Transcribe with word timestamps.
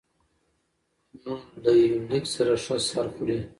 نو 1.21 1.31
له 1.63 1.71
يونليک 1.85 2.25
سره 2.35 2.53
ښه 2.63 2.75
سر 2.89 3.05
خوري 3.13 3.37